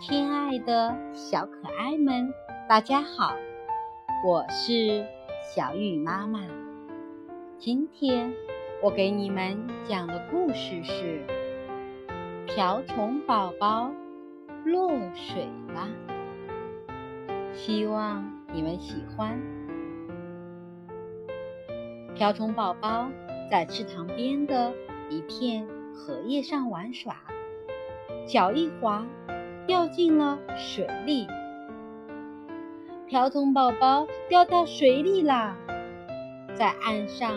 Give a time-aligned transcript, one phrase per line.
[0.00, 2.32] 亲爱的小可爱们，
[2.68, 3.34] 大家好，
[4.26, 5.06] 我是
[5.54, 6.40] 小雨妈妈。
[7.58, 8.34] 今天
[8.82, 11.24] 我给你们讲的故事是
[12.54, 13.92] 《瓢虫宝宝
[14.64, 15.88] 落水了》，
[17.54, 19.40] 希望你们喜欢。
[22.14, 23.08] 瓢虫宝宝
[23.50, 24.72] 在池塘边的
[25.08, 27.16] 一片荷叶上玩耍，
[28.26, 29.06] 脚一滑。
[29.66, 31.26] 掉进了水里，
[33.06, 35.56] 瓢虫宝宝掉到水里啦！
[36.54, 37.32] 在岸上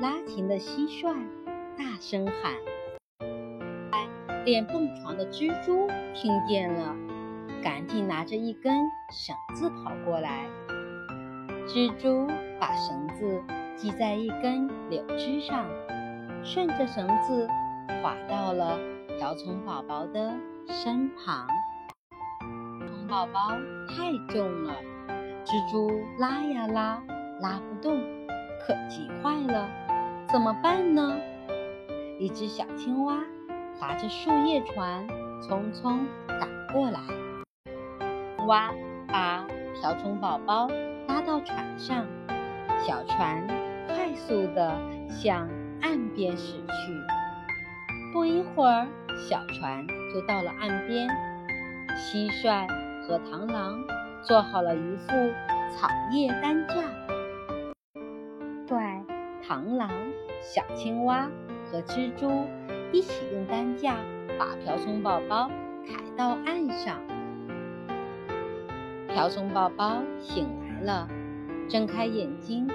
[0.00, 1.12] 拉琴的蟋蟀
[1.76, 2.52] 大声喊。
[4.44, 6.94] 练蹦床的蜘蛛听见了，
[7.62, 8.72] 赶紧拿着一根
[9.10, 10.46] 绳子跑过来。
[11.66, 12.28] 蜘蛛
[12.60, 13.42] 把绳子
[13.76, 15.66] 系在一根柳枝上，
[16.44, 17.48] 顺着绳子
[18.02, 18.78] 滑到了
[19.18, 20.32] 瓢虫宝宝的
[20.68, 21.46] 身旁。
[23.12, 23.50] 宝宝
[23.86, 24.74] 太重了，
[25.44, 27.02] 蜘蛛拉呀拉，
[27.42, 28.00] 拉不动，
[28.58, 29.68] 可急坏了，
[30.30, 31.14] 怎么办呢？
[32.18, 33.18] 一只小青蛙
[33.78, 35.06] 划着树叶船，
[35.42, 37.00] 匆匆赶过来。
[38.46, 38.72] 蛙
[39.08, 40.70] 把瓢虫宝宝
[41.06, 42.06] 拉到船上，
[42.78, 43.46] 小船
[43.88, 44.74] 快速地
[45.10, 45.46] 向
[45.82, 46.98] 岸边驶去。
[48.14, 48.86] 不一会儿，
[49.28, 51.06] 小船就到了岸边，
[52.10, 52.66] 蟋蟀。
[53.06, 53.82] 和螳螂
[54.22, 55.08] 做好了一副
[55.74, 56.74] 草叶担架，
[58.66, 58.78] 对，
[59.44, 59.90] 螳螂、
[60.40, 61.28] 小青蛙
[61.70, 62.30] 和蜘蛛
[62.92, 63.96] 一起用担架
[64.38, 65.50] 把瓢虫宝宝
[65.86, 66.96] 抬到岸上。
[69.08, 71.08] 瓢虫宝宝醒来了，
[71.68, 72.68] 睁开眼睛，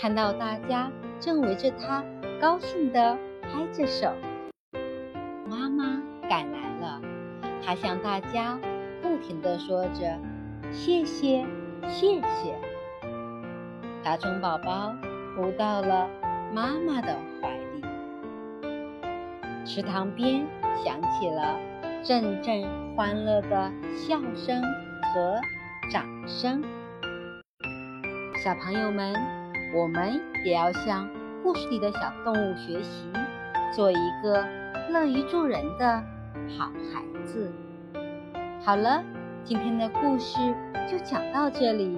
[0.00, 0.90] 看到大家
[1.20, 2.02] 正围着他
[2.40, 4.10] 高兴地拍着手。
[5.48, 7.00] 妈妈赶来了，
[7.64, 8.58] 她向大家。
[9.16, 10.18] 不停地说着
[10.70, 11.42] “谢谢，
[11.88, 12.54] 谢谢”。
[14.04, 14.94] 瓢虫宝宝
[15.34, 16.06] 扑到了
[16.52, 17.82] 妈妈的怀里。
[19.64, 20.46] 池塘边
[20.84, 21.56] 响起了
[22.04, 22.62] 阵阵
[22.94, 24.62] 欢乐的笑声
[25.14, 25.40] 和
[25.90, 26.62] 掌声。
[28.44, 29.14] 小朋友们，
[29.74, 31.08] 我们也要向
[31.42, 33.10] 故事里的小动物学习，
[33.74, 34.44] 做一个
[34.90, 36.04] 乐于助人的
[36.58, 37.50] 好孩子。
[38.62, 39.00] 好了，
[39.46, 40.40] 今天的故事
[40.90, 41.96] 就讲到这里，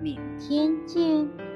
[0.00, 1.47] 明天见。